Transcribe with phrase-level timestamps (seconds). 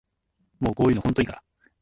[0.59, 1.43] もうこういうのほんといいから